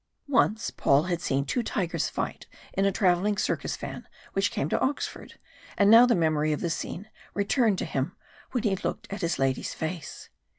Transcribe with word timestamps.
Once 0.27 0.71
Paul 0.71 1.03
had 1.03 1.21
seen 1.21 1.45
two 1.45 1.61
tigers 1.61 2.09
fight 2.09 2.47
in 2.73 2.85
a 2.85 2.91
travelling 2.91 3.37
circus 3.37 3.77
van 3.77 4.07
which 4.33 4.49
came 4.49 4.67
to 4.69 4.79
Oxford, 4.79 5.37
and 5.77 5.91
now 5.91 6.07
the 6.07 6.15
memory 6.15 6.51
of 6.51 6.59
the 6.61 6.71
scene 6.71 7.07
returned 7.35 7.77
to 7.77 7.85
him 7.85 8.15
when 8.49 8.63
he 8.63 8.75
looked 8.77 9.13
at 9.13 9.21
his 9.21 9.37
lady's 9.37 9.75
face. 9.75 10.31